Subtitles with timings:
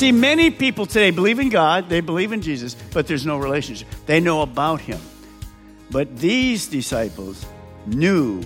[0.00, 3.86] See, many people today believe in God, they believe in Jesus, but there's no relationship.
[4.06, 4.98] They know about Him.
[5.90, 7.44] But these disciples
[7.84, 8.40] knew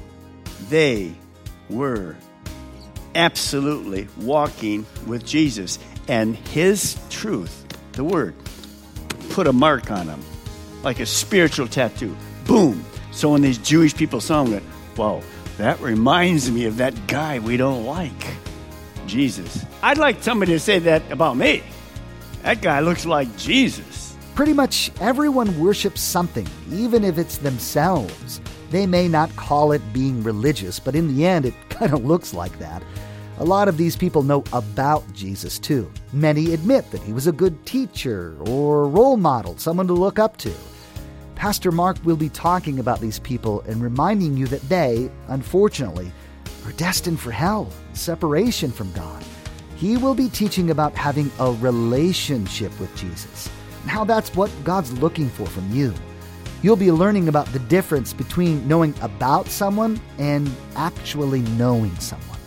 [0.69, 1.15] they
[1.71, 2.17] were
[3.15, 5.79] absolutely walking with Jesus.
[6.09, 8.35] And His truth, the Word,
[9.31, 10.23] put a mark on them,
[10.83, 12.17] like a spiritual tattoo.
[12.49, 12.85] Boom.
[13.13, 14.61] So when these Jewish people saw him,
[14.97, 15.25] went,
[15.59, 18.11] that reminds me of that guy we don't like,
[19.07, 19.65] Jesus.
[19.83, 21.63] I'd like somebody to say that about me.
[22.43, 24.17] That guy looks like Jesus.
[24.35, 28.41] Pretty much everyone worships something, even if it's themselves.
[28.71, 32.35] They may not call it being religious, but in the end, it kind of looks
[32.35, 32.83] like that.
[33.39, 35.91] A lot of these people know about Jesus too.
[36.13, 40.37] Many admit that he was a good teacher or role model, someone to look up
[40.39, 40.53] to.
[41.35, 46.13] Pastor Mark will be talking about these people and reminding you that they, unfortunately,
[46.65, 49.25] are destined for hell, separation from God.
[49.77, 53.51] He will be teaching about having a relationship with Jesus
[53.83, 55.93] and how that's what God's looking for from you.
[56.63, 62.39] You'll be learning about the difference between knowing about someone and actually knowing someone.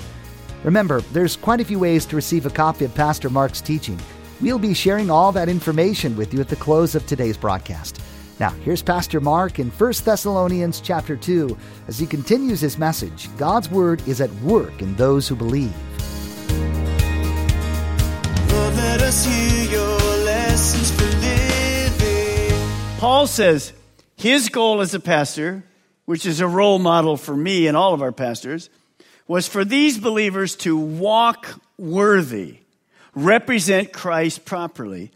[0.64, 4.00] Remember, there's quite a few ways to receive a copy of Pastor Mark's teaching.
[4.42, 8.02] We'll be sharing all that information with you at the close of today's broadcast.
[8.40, 11.58] Now, here's Pastor Mark in 1 Thessalonians chapter 2
[11.88, 13.36] as he continues his message.
[13.38, 15.74] God's word is at work in those who believe.
[18.52, 23.00] Lord, let us hear your lessons for living.
[23.00, 23.74] Paul says
[24.16, 25.64] his goal as a pastor,
[26.06, 28.70] which is a role model for me and all of our pastors,
[29.28, 32.60] was for these believers to walk worthy,
[33.16, 35.12] represent Christ properly,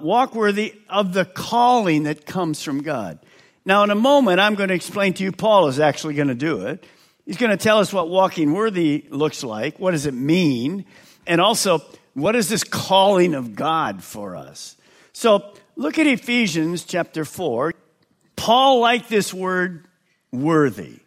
[0.00, 3.18] walk worthy of the calling that comes from God.
[3.64, 6.34] Now, in a moment, I'm going to explain to you, Paul is actually going to
[6.34, 6.84] do it.
[7.24, 9.80] He's going to tell us what walking worthy looks like.
[9.80, 10.84] What does it mean?
[11.26, 11.80] And also,
[12.14, 14.76] what is this calling of God for us?
[15.12, 17.74] So, look at Ephesians chapter 4.
[18.36, 19.88] Paul liked this word
[20.30, 21.00] worthy.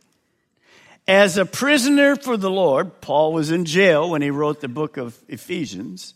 [1.08, 4.98] As a prisoner for the Lord, Paul was in jail when he wrote the book
[4.98, 6.14] of Ephesians.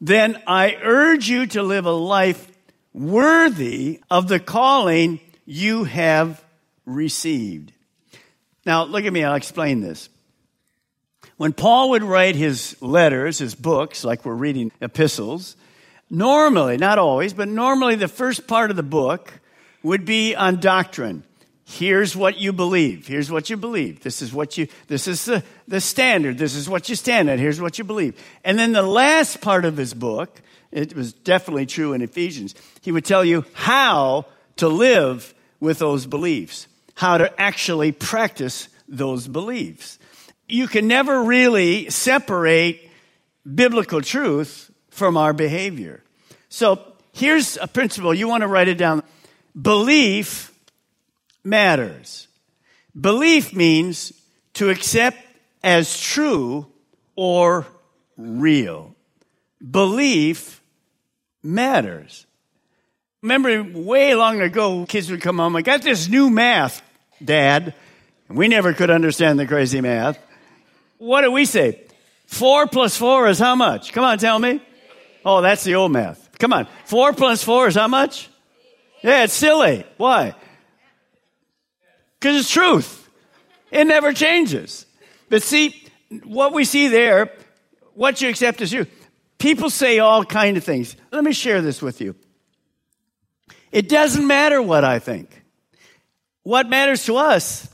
[0.00, 2.48] Then I urge you to live a life
[2.92, 6.42] worthy of the calling you have
[6.86, 7.72] received.
[8.64, 10.08] Now, look at me, I'll explain this.
[11.36, 15.56] When Paul would write his letters, his books, like we're reading epistles,
[16.10, 19.32] normally, not always, but normally the first part of the book
[19.82, 21.24] would be on doctrine.
[21.72, 23.06] Here's what you believe.
[23.06, 24.00] Here's what you believe.
[24.00, 26.36] This is what you, this is the, the standard.
[26.36, 27.38] This is what you stand at.
[27.38, 28.20] Here's what you believe.
[28.42, 30.42] And then the last part of his book,
[30.72, 34.26] it was definitely true in Ephesians, he would tell you how
[34.56, 40.00] to live with those beliefs, how to actually practice those beliefs.
[40.48, 42.90] You can never really separate
[43.54, 46.02] biblical truth from our behavior.
[46.48, 46.82] So
[47.12, 48.12] here's a principle.
[48.12, 49.04] You want to write it down.
[49.60, 50.50] Belief
[51.44, 52.28] matters.
[52.98, 54.12] Belief means
[54.54, 55.18] to accept
[55.62, 56.66] as true
[57.16, 57.66] or
[58.16, 58.94] real.
[59.68, 60.62] Belief
[61.42, 62.26] matters.
[63.22, 66.82] Remember, way long ago, kids would come home, I got this new math,
[67.22, 67.74] Dad.
[68.28, 70.18] We never could understand the crazy math.
[70.98, 71.82] What do we say?
[72.26, 73.92] Four plus four is how much?
[73.92, 74.62] Come on, tell me.
[75.24, 76.38] Oh, that's the old math.
[76.38, 76.66] Come on.
[76.86, 78.30] Four plus four is how much?
[79.02, 79.84] Yeah, it's silly.
[79.96, 80.34] Why?
[82.20, 83.08] Because it's truth.
[83.70, 84.84] It never changes.
[85.30, 85.86] But see,
[86.24, 87.32] what we see there,
[87.94, 88.86] what you accept is you.
[89.38, 90.96] People say all kind of things.
[91.10, 92.14] Let me share this with you.
[93.72, 95.42] It doesn't matter what I think.
[96.42, 97.68] What matters to us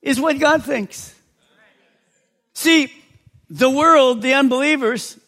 [0.00, 1.14] is what God thinks.
[2.54, 2.92] See,
[3.48, 5.18] the world, the unbelievers,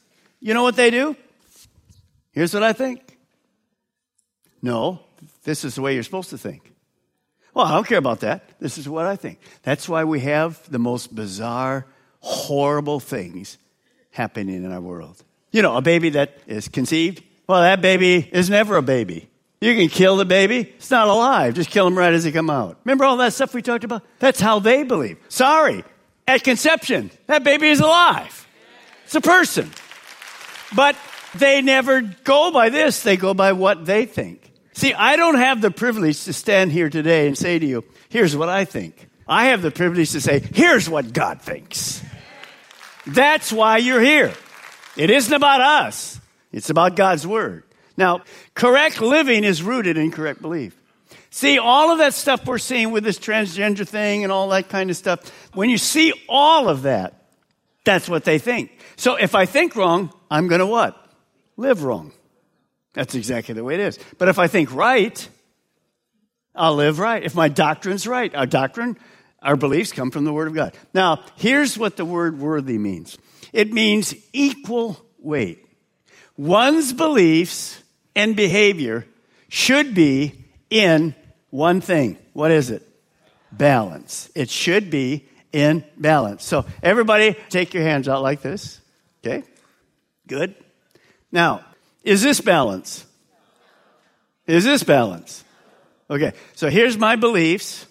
[0.40, 1.16] you know what they do?
[2.32, 3.16] Here's what I think.
[4.62, 5.00] No,
[5.44, 6.73] this is the way you're supposed to think.
[7.54, 8.58] Well, I don't care about that.
[8.58, 9.38] This is what I think.
[9.62, 11.86] That's why we have the most bizarre,
[12.20, 13.58] horrible things
[14.10, 15.22] happening in our world.
[15.52, 19.28] You know, a baby that is conceived, well, that baby is never a baby.
[19.60, 20.60] You can kill the baby.
[20.76, 21.54] It's not alive.
[21.54, 22.78] Just kill him right as he come out.
[22.84, 24.02] Remember all that stuff we talked about?
[24.18, 25.18] That's how they believe.
[25.28, 25.84] Sorry.
[26.26, 28.48] At conception, that baby is alive.
[29.04, 29.70] It's a person.
[30.74, 30.96] But
[31.34, 33.02] they never go by this.
[33.02, 34.50] They go by what they think.
[34.74, 38.36] See, I don't have the privilege to stand here today and say to you, here's
[38.36, 39.08] what I think.
[39.26, 42.02] I have the privilege to say, here's what God thinks.
[43.06, 44.32] That's why you're here.
[44.96, 46.20] It isn't about us.
[46.52, 47.64] It's about God's Word.
[47.96, 48.22] Now,
[48.54, 50.76] correct living is rooted in correct belief.
[51.30, 54.90] See, all of that stuff we're seeing with this transgender thing and all that kind
[54.90, 57.14] of stuff, when you see all of that,
[57.84, 58.72] that's what they think.
[58.96, 60.96] So if I think wrong, I'm going to what?
[61.56, 62.12] Live wrong.
[62.94, 63.98] That's exactly the way it is.
[64.18, 65.28] But if I think right,
[66.54, 67.22] I'll live right.
[67.22, 68.96] If my doctrine's right, our doctrine,
[69.42, 70.74] our beliefs come from the Word of God.
[70.94, 73.18] Now, here's what the word worthy means
[73.52, 75.66] it means equal weight.
[76.36, 77.80] One's beliefs
[78.16, 79.06] and behavior
[79.48, 81.14] should be in
[81.50, 82.18] one thing.
[82.32, 82.82] What is it?
[83.52, 84.30] Balance.
[84.34, 86.44] It should be in balance.
[86.44, 88.80] So, everybody, take your hands out like this.
[89.24, 89.44] Okay?
[90.26, 90.56] Good.
[91.30, 91.64] Now,
[92.04, 93.06] is this balance?
[94.46, 95.42] Is this balance?
[96.08, 97.86] Okay, so here's my beliefs.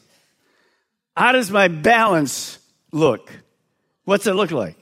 [1.18, 2.60] How does my balance
[2.92, 3.32] look?
[4.06, 4.78] What's it look like?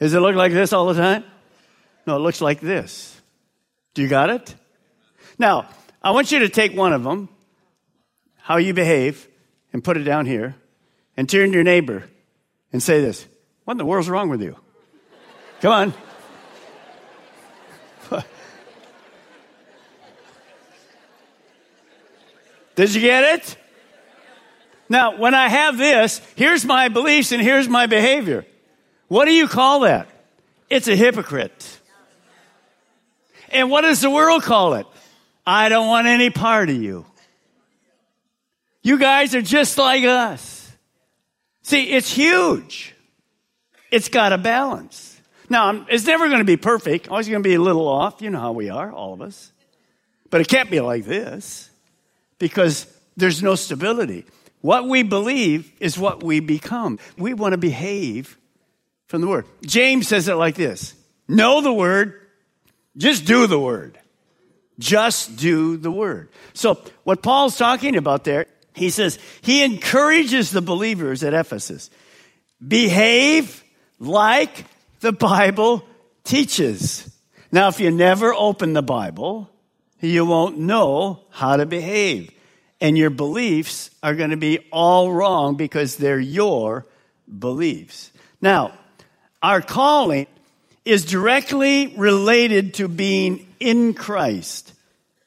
[0.00, 1.24] Does it look like this all the time?
[2.06, 3.20] No, it looks like this.
[3.94, 4.54] Do you got it?
[5.38, 5.68] Now,
[6.02, 7.28] I want you to take one of them,
[8.36, 9.28] how you behave,
[9.72, 10.56] and put it down here,
[11.16, 12.04] and turn to your neighbor
[12.72, 13.26] and say this
[13.64, 14.56] What in the world's wrong with you?
[15.60, 16.09] Come on.
[22.80, 23.56] Did you get it?
[24.88, 28.46] Now, when I have this, here's my beliefs and here's my behavior.
[29.06, 30.08] What do you call that?
[30.70, 31.78] It's a hypocrite.
[33.50, 34.86] And what does the world call it?
[35.46, 37.04] I don't want any part of you.
[38.82, 40.72] You guys are just like us.
[41.60, 42.94] See, it's huge.
[43.90, 45.20] It's got a balance.
[45.50, 47.08] Now, it's never going to be perfect.
[47.08, 48.22] Always going to be a little off.
[48.22, 49.52] You know how we are, all of us.
[50.30, 51.69] But it can't be like this
[52.40, 54.24] because there's no stability.
[54.62, 56.98] What we believe is what we become.
[57.16, 58.36] We want to behave
[59.06, 59.46] from the Word.
[59.62, 60.96] James says it like this
[61.28, 62.20] Know the Word,
[62.96, 63.96] just do the Word.
[64.80, 66.30] Just do the Word.
[66.54, 71.90] So, what Paul's talking about there, he says he encourages the believers at Ephesus
[72.66, 73.62] behave
[73.98, 74.64] like
[75.00, 75.84] the Bible
[76.24, 77.06] teaches.
[77.52, 79.50] Now, if you never open the Bible,
[80.00, 82.30] you won't know how to behave.
[82.80, 86.86] And your beliefs are going to be all wrong because they're your
[87.38, 88.10] beliefs.
[88.40, 88.72] Now,
[89.42, 90.26] our calling
[90.84, 94.72] is directly related to being in Christ.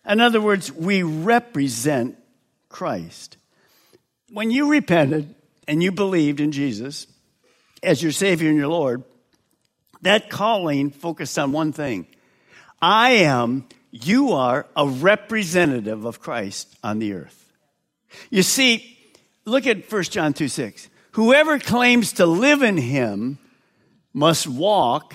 [0.06, 2.18] In other words, we represent
[2.70, 3.38] Christ.
[4.32, 5.34] When you repented
[5.68, 7.08] and you believed in Jesus
[7.84, 9.04] as your Savior and your Lord,
[10.02, 12.08] that calling focused on one thing
[12.82, 17.54] I am you are a representative of Christ on the earth.
[18.32, 18.98] You see,
[19.46, 20.90] look at 1 John 2 6.
[21.12, 23.38] Whoever claims to live in him
[24.12, 25.14] must walk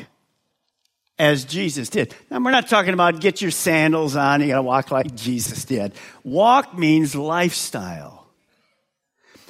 [1.18, 2.14] as Jesus did.
[2.30, 5.92] Now, we're not talking about get your sandals on, you gotta walk like Jesus did.
[6.22, 8.28] Walk means lifestyle.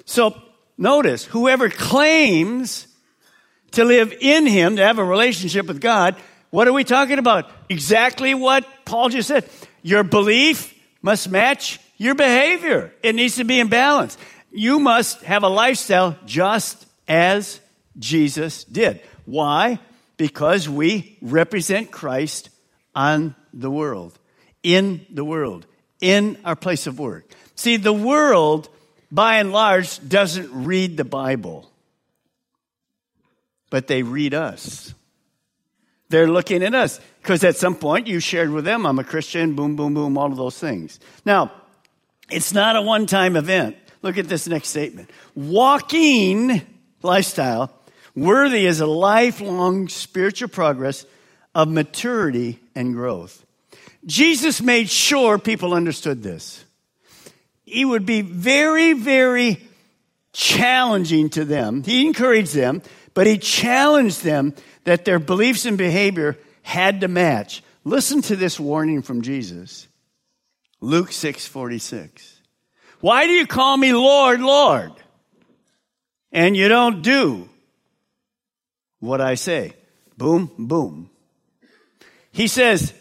[0.07, 0.41] So,
[0.79, 2.87] notice, whoever claims
[3.73, 6.17] to live in him, to have a relationship with God,
[6.49, 7.51] what are we talking about?
[7.69, 9.49] Exactly what Paul just said.
[9.83, 12.93] Your belief must match your behavior.
[13.03, 14.17] It needs to be in balance.
[14.51, 17.61] You must have a lifestyle just as
[17.99, 19.01] Jesus did.
[19.27, 19.79] Why?
[20.17, 22.49] Because we represent Christ
[22.95, 24.19] on the world,
[24.63, 25.67] in the world,
[26.01, 27.31] in our place of work.
[27.55, 28.69] See, the world,
[29.13, 31.71] by and large, doesn't read the Bible,
[33.71, 34.95] but they read us.
[36.09, 39.55] They're looking at us because at some point you shared with them, I'm a Christian,
[39.55, 40.99] boom, boom, boom, all of those things.
[41.25, 41.53] Now,
[42.31, 43.77] it's not a one time event.
[44.03, 45.11] Look at this next statement.
[45.35, 46.63] Walking
[47.03, 47.73] lifestyle,
[48.15, 51.05] worthy is a lifelong spiritual progress
[51.55, 53.45] of maturity and growth.
[54.07, 56.65] Jesus made sure people understood this.
[57.65, 59.61] He would be very, very
[60.33, 61.83] challenging to them.
[61.83, 64.55] He encouraged them, but he challenged them
[64.89, 67.63] that their beliefs and behavior had to match.
[67.85, 69.87] Listen to this warning from Jesus.
[70.81, 72.41] Luke 6 46.
[73.01, 74.93] Why do you call me Lord, Lord?
[76.33, 77.51] And you don't do
[78.99, 79.75] what I say.
[80.17, 81.11] Boom, boom.
[82.33, 82.95] He says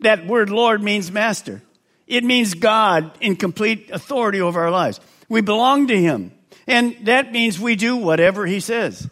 [0.00, 1.60] that word Lord means master.
[2.06, 5.00] It means God in complete authority over our lives.
[5.28, 6.32] We belong to Him.
[6.66, 9.10] And that means we do whatever He says.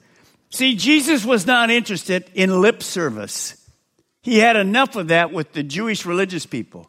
[0.54, 3.60] See, Jesus was not interested in lip service.
[4.22, 6.88] He had enough of that with the Jewish religious people.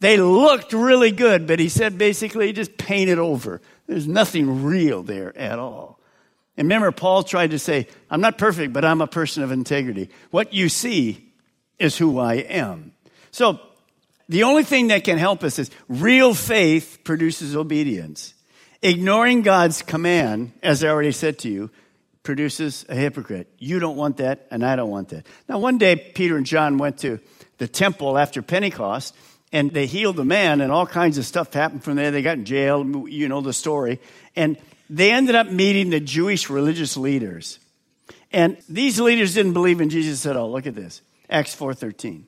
[0.00, 3.60] They looked really good, but he said basically just paint it over.
[3.86, 6.00] There's nothing real there at all.
[6.56, 10.08] And remember, Paul tried to say, I'm not perfect, but I'm a person of integrity.
[10.30, 11.34] What you see
[11.78, 12.92] is who I am.
[13.30, 13.60] So
[14.30, 18.32] the only thing that can help us is real faith produces obedience.
[18.80, 21.70] Ignoring God's command, as I already said to you,
[22.22, 23.48] produces a hypocrite.
[23.58, 25.26] You don't want that, and I don't want that.
[25.48, 27.18] Now, one day, Peter and John went to
[27.58, 29.14] the temple after Pentecost,
[29.52, 32.10] and they healed a man, and all kinds of stuff happened from there.
[32.10, 34.00] They got in jail, you know the story.
[34.36, 34.56] And
[34.88, 37.58] they ended up meeting the Jewish religious leaders.
[38.30, 40.50] And these leaders didn't believe in Jesus at all.
[40.50, 41.02] Look at this.
[41.28, 42.26] Acts 4:13.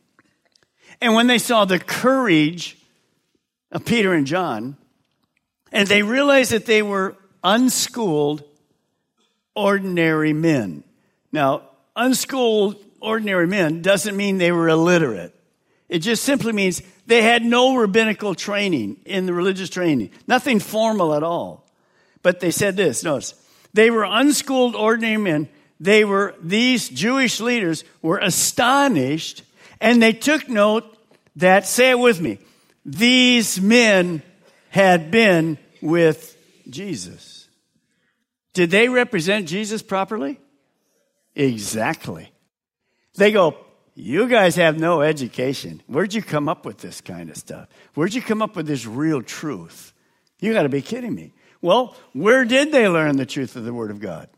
[1.01, 2.79] And when they saw the courage
[3.73, 4.77] of Peter and John,
[5.73, 8.45] and they realized that they were unschooled,
[9.55, 10.85] ordinary men.
[11.33, 11.63] Now,
[11.97, 15.35] unschooled, ordinary men doesn't mean they were illiterate.
[15.89, 21.15] It just simply means they had no rabbinical training in the religious training, nothing formal
[21.15, 21.67] at all.
[22.23, 23.35] But they said this notice,
[23.75, 25.49] they were unschooled, ordinary men.
[25.81, 29.43] They were, these Jewish leaders were astonished
[29.81, 30.85] and they took note
[31.37, 32.39] that, say it with me,
[32.87, 34.23] these men
[34.71, 36.37] had been with
[36.71, 37.34] Jesus.
[38.55, 40.41] Did they represent Jesus properly?
[41.35, 42.33] Exactly.
[43.17, 43.57] They go,
[43.95, 45.83] You guys have no education.
[45.87, 47.69] Where'd you come up with this kind of stuff?
[47.95, 49.93] Where'd you come up with this real truth?
[50.41, 51.33] You got to be kidding me.
[51.61, 54.29] Well, where did they learn the truth of the Word of God?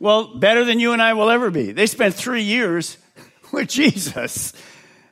[0.00, 1.72] Well, better than you and I will ever be.
[1.72, 2.96] They spent three years
[3.52, 4.52] with Jesus.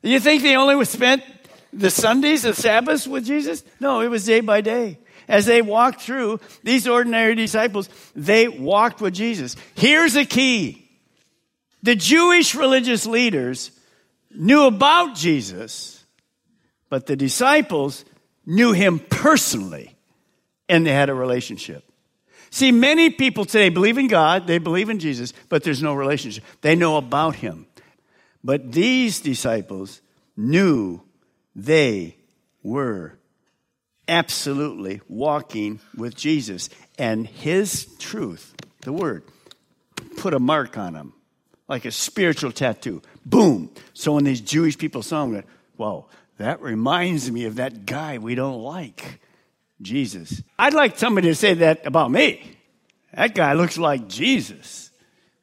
[0.03, 1.23] You think they only spent
[1.73, 3.63] the Sundays, the Sabbaths with Jesus?
[3.79, 4.99] No, it was day by day.
[5.31, 9.55] As they walked through, these ordinary disciples, they walked with Jesus.
[9.77, 10.91] Here's a key.
[11.85, 13.71] The Jewish religious leaders
[14.33, 16.05] knew about Jesus,
[16.89, 18.05] but the disciples
[18.45, 19.97] knew him personally
[20.69, 21.85] and they had a relationship.
[22.51, 26.43] See, many people today believe in God, they believe in Jesus, but there's no relationship.
[26.61, 27.67] They know about him.
[28.43, 30.01] But these disciples
[30.37, 31.03] knew
[31.55, 32.17] they
[32.65, 33.20] were
[34.11, 39.23] absolutely walking with Jesus and his truth, the word,
[40.19, 41.15] put a mark on them
[41.69, 43.01] like a spiritual tattoo.
[43.25, 43.71] Boom.
[43.95, 45.45] So when these Jewish people saw him,
[45.77, 49.21] whoa, that reminds me of that guy we don't like,
[49.81, 50.43] Jesus.
[50.59, 52.57] I'd like somebody to say that about me.
[53.15, 54.91] That guy looks like Jesus.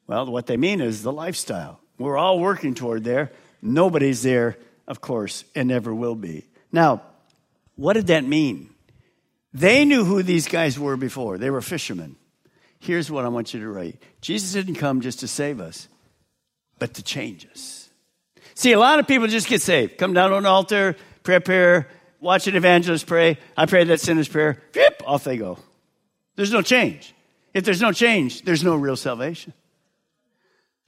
[0.06, 1.80] Well, what they mean is the lifestyle.
[1.98, 3.32] We're all working toward there.
[3.62, 4.56] Nobody's there,
[4.86, 6.44] of course, and never will be.
[6.70, 7.02] Now,
[7.78, 8.70] what did that mean?
[9.54, 11.38] They knew who these guys were before.
[11.38, 12.16] They were fishermen.
[12.80, 15.86] Here's what I want you to write Jesus didn't come just to save us,
[16.80, 17.88] but to change us.
[18.54, 19.96] See, a lot of people just get saved.
[19.96, 23.38] Come down on an altar, pray a prayer, watch an evangelist pray.
[23.56, 24.60] I pray that sinner's prayer.
[24.74, 25.60] Yep, off they go.
[26.34, 27.14] There's no change.
[27.54, 29.52] If there's no change, there's no real salvation.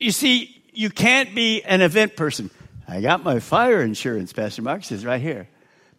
[0.01, 2.51] You see, you can't be an event person.
[2.89, 5.47] I got my fire insurance, Pastor Mark says right here.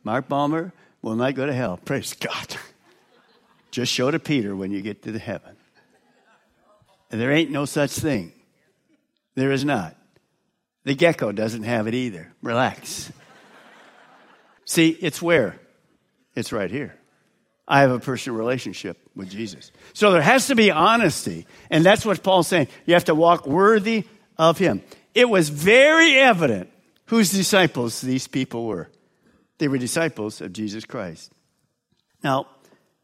[0.03, 1.77] Mark Balmer will not go to hell.
[1.85, 2.55] Praise God.
[3.71, 5.55] Just show to Peter when you get to the heaven.
[7.09, 8.33] There ain't no such thing.
[9.35, 9.95] There is not.
[10.83, 12.33] The gecko doesn't have it either.
[12.41, 13.11] Relax.
[14.65, 15.59] See, it's where?
[16.35, 16.95] It's right here.
[17.67, 19.71] I have a personal relationship with Jesus.
[19.93, 21.45] So there has to be honesty.
[21.69, 22.67] And that's what Paul's saying.
[22.85, 24.05] You have to walk worthy
[24.37, 24.81] of him.
[25.13, 26.69] It was very evident
[27.05, 28.89] whose disciples these people were.
[29.61, 31.31] They were disciples of Jesus Christ.
[32.23, 32.47] Now,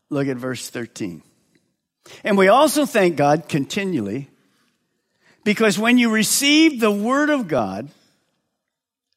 [0.10, 1.22] look at verse 13.
[2.24, 4.32] And we also thank God continually
[5.44, 7.90] because when you received the word of God,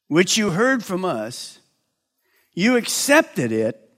[0.07, 1.57] which you heard from us,
[2.53, 3.89] you accepted it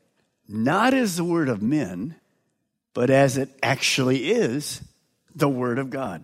[0.48, 2.16] not as the word of men,
[2.94, 4.82] but as it actually is
[5.36, 6.24] the word of God.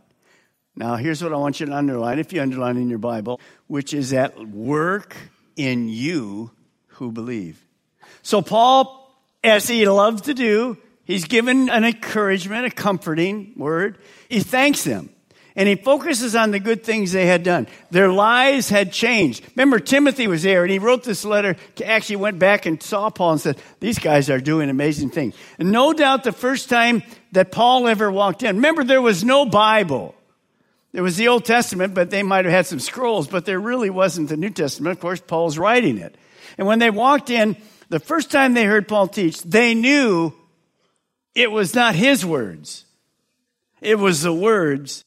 [0.74, 3.94] Now, here's what I want you to underline, if you underline in your Bible, which
[3.94, 5.18] is at work
[5.58, 6.52] in you
[7.00, 7.66] who believe.
[8.22, 9.12] So, Paul,
[9.44, 13.98] as he loves to do, he's given an encouragement, a comforting word.
[14.30, 15.10] He thanks them.
[15.56, 17.68] And he focuses on the good things they had done.
[17.92, 19.44] Their lives had changed.
[19.56, 23.34] Remember, Timothy was there and he wrote this letter, actually went back and saw Paul
[23.34, 25.36] and said, These guys are doing amazing things.
[25.58, 27.04] And no doubt the first time
[27.34, 30.16] that Paul ever walked in, remember, there was no Bible.
[30.92, 33.90] There was the Old Testament, but they might have had some scrolls, but there really
[33.90, 34.94] wasn't the New Testament.
[34.94, 36.16] Of course, Paul's writing it.
[36.60, 37.56] And when they walked in,
[37.88, 40.34] the first time they heard Paul teach, they knew
[41.34, 42.84] it was not his words.
[43.80, 45.06] It was the words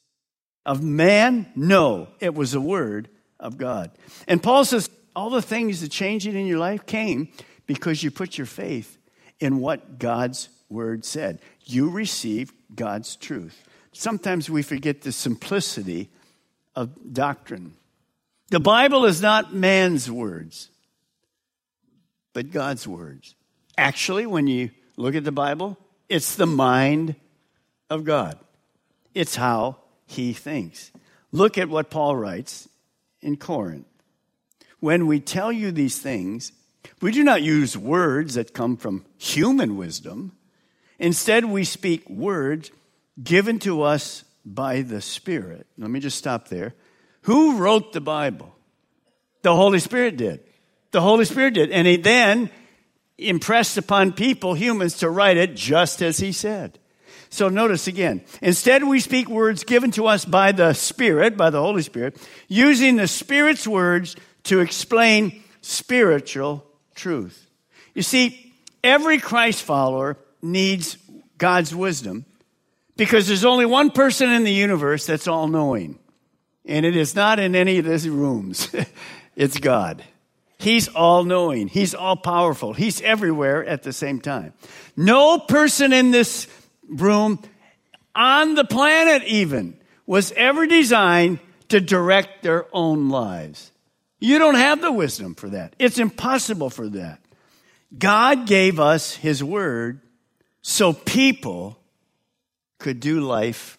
[0.65, 1.53] of man?
[1.55, 3.91] No, it was the word of God.
[4.27, 7.29] And Paul says all the things that changing in your life came
[7.67, 8.97] because you put your faith
[9.39, 11.39] in what God's word said.
[11.67, 13.63] You received God's truth.
[13.93, 16.09] Sometimes we forget the simplicity
[16.75, 17.75] of doctrine.
[18.49, 20.71] The Bible is not man's words,
[22.33, 23.35] but God's words.
[23.77, 27.15] Actually, when you look at the Bible, it's the mind
[27.89, 28.39] of God.
[29.15, 30.91] It's how he thinks.
[31.31, 32.69] Look at what Paul writes
[33.21, 33.87] in Corinth.
[34.81, 36.53] When we tell you these things,
[37.01, 40.33] we do not use words that come from human wisdom.
[40.99, 42.71] Instead, we speak words
[43.23, 45.67] given to us by the Spirit.
[45.79, 46.75] Let me just stop there.
[47.23, 48.55] Who wrote the Bible?
[49.43, 50.41] The Holy Spirit did.
[50.93, 51.71] The Holy Spirit did.
[51.71, 52.51] And he then
[53.19, 56.79] impressed upon people, humans, to write it just as he said.
[57.31, 58.23] So notice again.
[58.43, 62.97] Instead, we speak words given to us by the Spirit, by the Holy Spirit, using
[62.97, 67.49] the Spirit's words to explain spiritual truth.
[67.95, 68.53] You see,
[68.85, 70.99] every Christ follower needs
[71.39, 72.27] God's wisdom
[72.97, 75.99] because there's only one person in the universe that's all knowing.
[76.67, 78.69] And it is not in any of these rooms.
[79.37, 80.05] it's God.
[80.63, 81.67] He's all knowing.
[81.67, 82.73] He's all powerful.
[82.73, 84.55] He's everywhere at the same time.
[84.97, 86.47] No person in this
[86.89, 87.43] room
[88.15, 89.77] on the planet, even,
[90.07, 91.41] was ever designed
[91.71, 93.73] to direct their own lives.
[94.21, 95.75] You don't have the wisdom for that.
[95.81, 97.19] It's impossible for that.
[97.99, 100.01] God gave us His Word
[100.61, 101.77] so people
[102.79, 103.79] could do life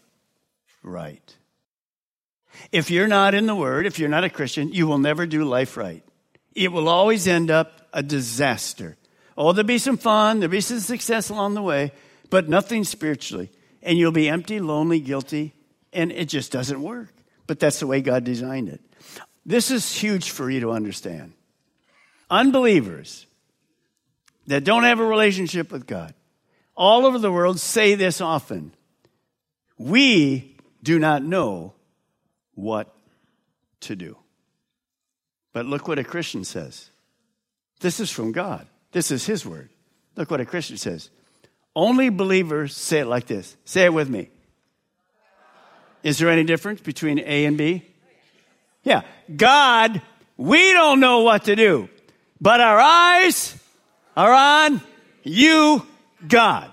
[0.82, 1.34] right.
[2.74, 5.46] If you're not in the Word, if you're not a Christian, you will never do
[5.46, 6.04] life right.
[6.56, 8.98] It will always end up a disaster.
[9.38, 11.92] Oh, there'll be some fun, there'll be some success along the way,
[12.30, 13.52] but nothing spiritually.
[13.82, 15.54] And you'll be empty, lonely, guilty,
[15.92, 17.14] and it just doesn't work.
[17.48, 18.82] But that's the way God designed it.
[19.46, 21.34] This is huge for you to understand.
[22.30, 23.28] Unbelievers
[24.48, 26.14] that don't have a relationship with God
[26.76, 28.74] all over the world say this often
[29.78, 31.74] We do not know
[32.56, 32.94] what
[33.82, 34.18] to do.
[35.54, 36.90] But look what a Christian says.
[37.80, 38.68] This is from God.
[38.92, 39.70] This is His word.
[40.16, 41.10] Look what a Christian says.
[41.76, 43.56] Only believers say it like this.
[43.66, 44.30] Say it with me.
[46.04, 47.84] Is there any difference between A and B?
[48.84, 49.02] Yeah.
[49.36, 50.02] God,
[50.38, 51.90] we don't know what to do,
[52.42, 53.58] but our eyes
[54.16, 54.82] are on
[55.24, 55.86] you,
[56.28, 56.70] God.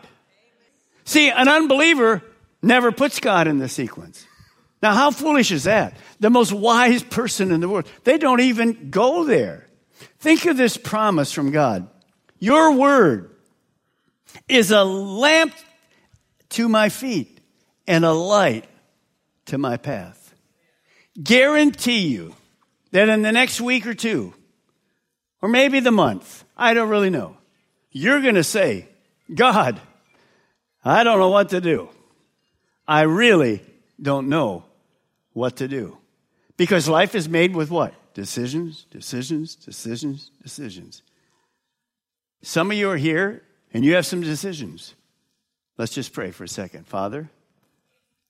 [1.05, 2.23] See, an unbeliever
[2.63, 4.27] never puts God in the sequence.
[4.83, 5.97] Now, how foolish is that?
[6.21, 9.67] The most wise person in the world, they don't even go there.
[10.19, 11.89] Think of this promise from God.
[12.39, 13.31] Your word
[14.49, 15.55] is a lamp
[16.51, 17.41] to my feet
[17.87, 18.67] and a light
[19.47, 20.35] to my path.
[21.23, 22.35] Guarantee you
[22.93, 24.33] that in the next week or two,
[25.43, 27.37] or maybe the month, I don't really know,
[27.91, 28.89] you're going to say,
[29.35, 29.81] God,
[30.85, 31.91] I don't know what to do.
[32.89, 33.63] I really
[34.01, 34.65] don't know
[35.33, 35.99] what to do.
[36.57, 37.95] Because life is made with what?
[38.15, 41.03] Decisions, decisions, decisions, decisions.
[42.43, 44.95] Some of you are here and you have some decisions.
[45.79, 46.87] Let's just pray for a second.
[46.87, 47.31] Father,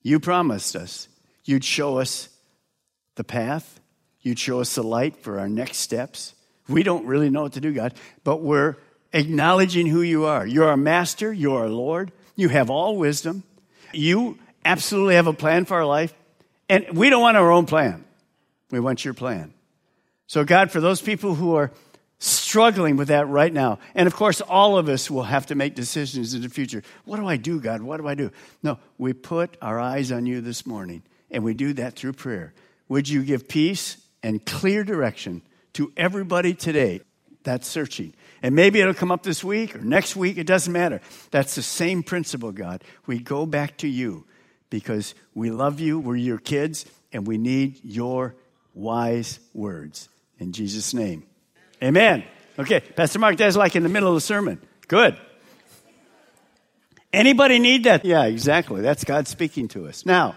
[0.03, 1.09] you promised us
[1.45, 2.29] you'd show us
[3.17, 3.81] the path,
[4.21, 6.35] you'd show us the light for our next steps.
[6.69, 8.77] We don't really know what to do, God, but we're
[9.13, 10.47] acknowledging who you are.
[10.47, 13.43] You're our master, you're our Lord, you have all wisdom,
[13.93, 16.15] you absolutely have a plan for our life,
[16.71, 18.05] and we don't want our own plan.
[18.71, 19.53] We want your plan.
[20.27, 21.73] So, God, for those people who are
[22.21, 23.79] struggling with that right now.
[23.95, 26.83] And of course, all of us will have to make decisions in the future.
[27.07, 27.81] What do I do, God?
[27.81, 28.31] What do I do?
[28.63, 32.53] No, we put our eyes on you this morning, and we do that through prayer.
[32.89, 35.41] Would you give peace and clear direction
[35.73, 37.01] to everybody today
[37.43, 38.13] that's searching?
[38.43, 41.01] And maybe it'll come up this week or next week, it doesn't matter.
[41.31, 42.85] That's the same principle, God.
[43.07, 44.27] We go back to you
[44.71, 48.37] because we love you, we're your kids, and we need your
[48.73, 50.09] wise words.
[50.39, 51.25] In Jesus' name.
[51.83, 52.25] Amen.
[52.59, 54.61] Okay, Pastor Mark, that's like in the middle of the sermon.
[54.89, 55.17] Good.
[57.13, 58.05] Anybody need that?
[58.05, 58.83] Yeah, exactly.
[58.83, 60.07] That's God speaking to us.
[60.07, 60.37] Now,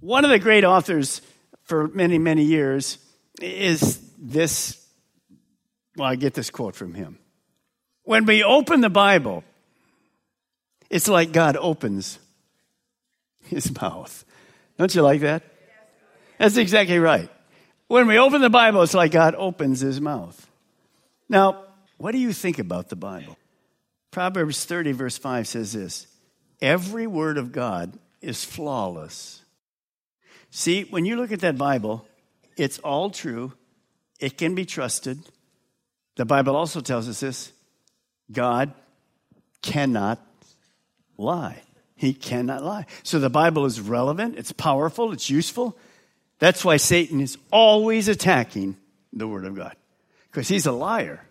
[0.00, 1.22] one of the great authors
[1.62, 2.98] for many, many years
[3.40, 4.84] is this.
[5.96, 7.18] Well, I get this quote from him.
[8.02, 9.44] When we open the Bible,
[10.90, 12.18] it's like God opens
[13.54, 14.24] his mouth.
[14.78, 15.42] Don't you like that?
[16.38, 17.30] That's exactly right.
[17.86, 20.48] When we open the Bible, it's like God opens his mouth.
[21.28, 21.64] Now,
[21.96, 23.38] what do you think about the Bible?
[24.10, 26.06] Proverbs 30, verse 5 says this
[26.60, 29.42] Every word of God is flawless.
[30.50, 32.06] See, when you look at that Bible,
[32.56, 33.52] it's all true,
[34.20, 35.18] it can be trusted.
[36.16, 37.52] The Bible also tells us this
[38.30, 38.72] God
[39.62, 40.24] cannot
[41.18, 41.60] lie.
[41.96, 42.86] He cannot lie.
[43.02, 45.76] So the Bible is relevant, it's powerful, it's useful.
[46.38, 48.76] That's why Satan is always attacking
[49.12, 49.76] the Word of God,
[50.30, 51.24] because he's a liar.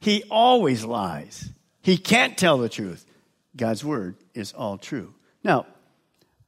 [0.00, 1.50] He always lies.
[1.82, 3.04] He can't tell the truth.
[3.56, 5.14] God's Word is all true.
[5.42, 5.66] Now,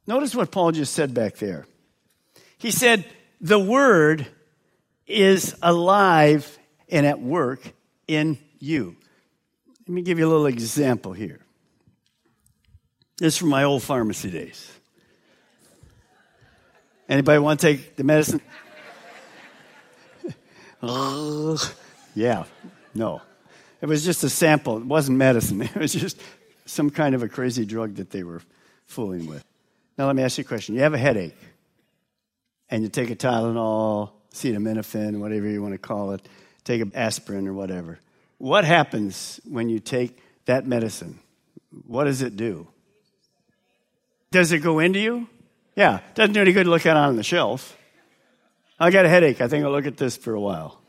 [0.07, 1.65] notice what Paul just said back there.
[2.57, 3.05] He said,
[3.41, 4.27] The Word
[5.07, 6.59] is alive
[6.89, 7.73] and at work
[8.07, 8.95] in you.
[9.87, 11.39] Let me give you a little example here.
[13.21, 14.71] This is from my old pharmacy days.
[17.07, 18.41] Anybody want to take the medicine?
[20.83, 21.55] Oh,
[22.15, 22.45] yeah,
[22.95, 23.21] no.
[23.79, 24.77] It was just a sample.
[24.77, 25.61] It wasn't medicine.
[25.75, 26.19] It was just
[26.65, 28.41] some kind of a crazy drug that they were
[28.87, 29.45] fooling with.
[29.99, 30.73] Now, let me ask you a question.
[30.73, 31.37] You have a headache,
[32.71, 36.27] and you take a Tylenol, acetaminophen, whatever you want to call it,
[36.63, 37.99] take an aspirin or whatever.
[38.39, 41.19] What happens when you take that medicine?
[41.85, 42.67] What does it do?
[44.31, 45.27] Does it go into you?
[45.75, 47.77] Yeah, doesn't do any good to look at on the shelf.
[48.79, 49.41] I got a headache.
[49.41, 50.81] I think I'll look at this for a while.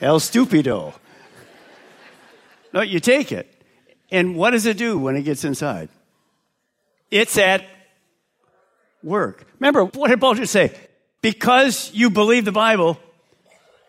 [0.00, 0.94] El stupido.
[2.72, 3.52] No, you take it.
[4.10, 5.88] And what does it do when it gets inside?
[7.10, 7.64] It's at
[9.02, 9.46] work.
[9.58, 10.72] Remember, what did Paul just say?
[11.22, 12.98] Because you believe the Bible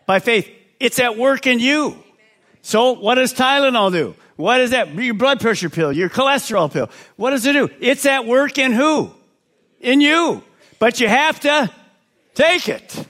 [0.08, 0.50] by faith,
[0.80, 2.02] it's at work in you.
[2.62, 4.16] So what does Tylenol do?
[4.38, 4.94] What is that?
[4.94, 6.90] Your blood pressure pill, your cholesterol pill.
[7.18, 7.70] What does it do?
[7.80, 9.12] It's at work in who?
[9.82, 10.44] In you.
[10.80, 11.72] But you have to
[12.36, 13.06] take it.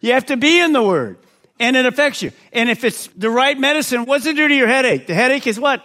[0.00, 1.16] You have to be in the Word
[1.60, 2.32] and it affects you.
[2.52, 5.06] And if it's the right medicine, what's it do to your headache?
[5.06, 5.84] The headache is what?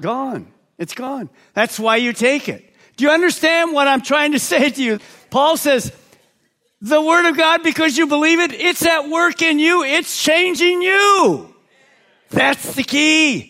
[0.00, 0.50] Gone.
[0.78, 1.28] It's gone.
[1.54, 2.74] That's why you take it.
[2.96, 4.98] Do you understand what I'm trying to say to you?
[5.30, 5.92] Paul says,
[6.80, 9.84] the Word of God, because you believe it, it's at work in you.
[9.84, 11.54] It's changing you.
[12.30, 13.49] That's the key.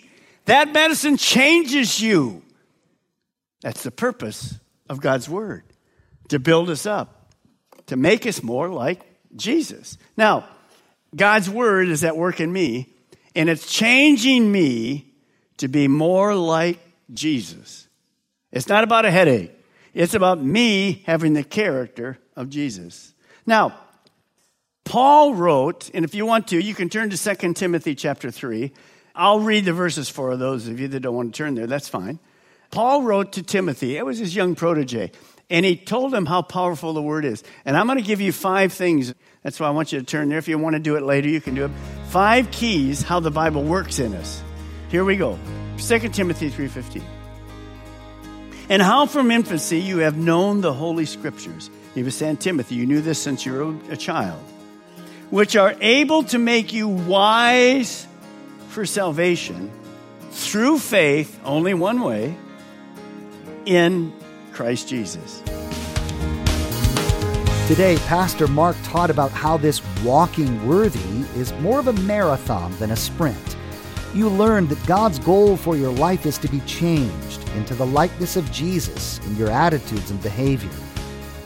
[0.51, 2.43] That medicine changes you.
[3.61, 4.59] That's the purpose
[4.89, 5.63] of God's Word
[6.31, 7.33] to build us up,
[7.87, 9.01] to make us more like
[9.37, 9.97] Jesus.
[10.17, 10.49] Now,
[11.15, 12.93] God's word is at work in me,
[13.37, 15.15] and it's changing me
[15.59, 16.81] to be more like
[17.15, 17.87] Jesus.
[18.51, 19.53] It's not about a headache.
[19.95, 23.15] It's about me having the character of Jesus.
[23.47, 23.79] Now,
[24.85, 28.73] Paul wrote, and if you want to, you can turn to 2 Timothy chapter 3.
[29.21, 31.67] I'll read the verses for those of you that don't want to turn there.
[31.67, 32.19] That's fine.
[32.71, 35.13] Paul wrote to Timothy, it was his young protege,
[35.51, 37.45] and he told him how powerful the word is.
[37.67, 40.29] And I'm going to give you five things that's why I want you to turn
[40.29, 40.39] there.
[40.39, 41.71] If you want to do it later, you can do it.
[42.09, 44.43] Five keys how the Bible works in us.
[44.91, 45.39] Here we go.
[45.79, 47.03] 2 Timothy 3:15.
[48.69, 51.71] And how from infancy you have known the holy scriptures.
[51.95, 54.41] He was saying, Timothy, you knew this since you were a child,
[55.31, 58.07] which are able to make you wise
[58.71, 59.71] for salvation
[60.31, 62.37] through faith, only one way,
[63.67, 64.13] in
[64.53, 65.43] Christ Jesus.
[67.67, 72.93] Today, Pastor Mark taught about how this walking worthy is more of a marathon than
[72.93, 73.57] a sprint.
[74.15, 78.37] You learned that God's goal for your life is to be changed into the likeness
[78.37, 80.71] of Jesus in your attitudes and behavior.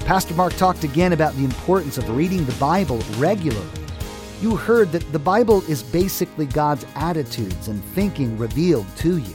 [0.00, 3.83] Pastor Mark talked again about the importance of reading the Bible regularly.
[4.44, 9.34] You heard that the Bible is basically God's attitudes and thinking revealed to you.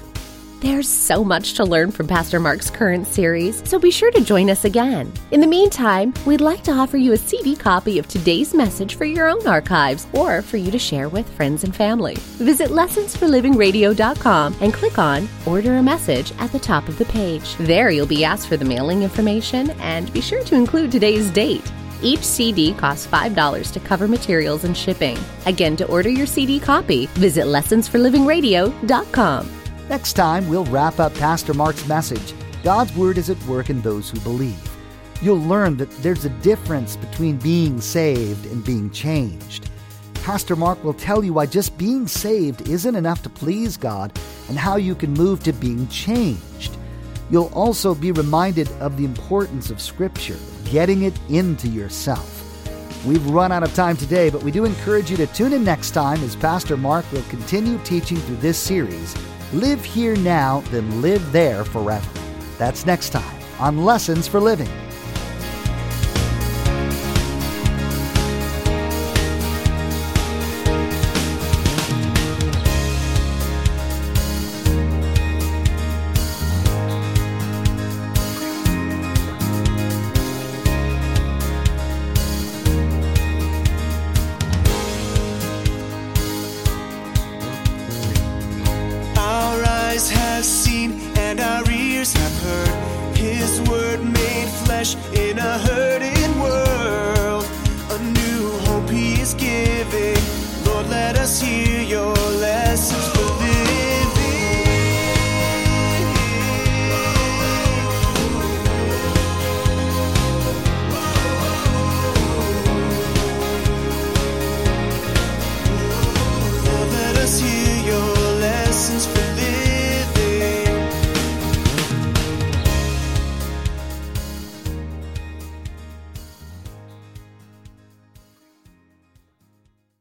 [0.62, 4.52] There's so much to learn from Pastor Mark's current series, so be sure to join
[4.52, 5.12] us again.
[5.32, 9.06] In the meantime, we'd like to offer you a CD copy of today's message for
[9.06, 12.14] your own archives or for you to share with friends and family.
[12.38, 17.56] Visit lessonsforlivingradio.com and click on Order a Message at the top of the page.
[17.56, 21.66] There you'll be asked for the mailing information and be sure to include today's date.
[22.02, 25.18] Each CD costs $5 to cover materials and shipping.
[25.46, 29.52] Again, to order your CD copy, visit lessonsforlivingradio.com.
[29.90, 32.34] Next time, we'll wrap up Pastor Mark's message
[32.64, 34.62] God's Word is at work in those who believe.
[35.22, 39.70] You'll learn that there's a difference between being saved and being changed.
[40.24, 44.58] Pastor Mark will tell you why just being saved isn't enough to please God and
[44.58, 46.78] how you can move to being changed.
[47.30, 50.38] You'll also be reminded of the importance of Scripture,
[50.70, 52.36] getting it into yourself.
[53.06, 55.92] We've run out of time today, but we do encourage you to tune in next
[55.92, 59.16] time as Pastor Mark will continue teaching through this series
[59.52, 62.08] Live here now, then live there forever.
[62.60, 64.70] That's next time on Lessons for Living.
[95.14, 95.79] In a hurting